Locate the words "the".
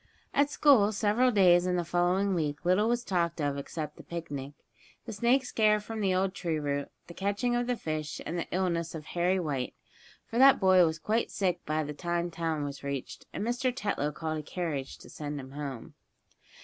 1.75-1.85, 3.97-4.03, 5.05-5.13, 6.01-6.11, 7.05-7.13, 7.67-7.75, 8.35-8.47, 11.83-11.93